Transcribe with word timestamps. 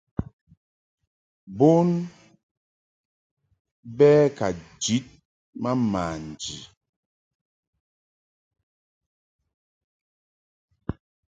Bon 1.57 1.89
bɛ 3.97 4.09
ka 4.37 4.47
njid 4.55 5.05
ma 5.61 5.71
manji. 5.91 6.57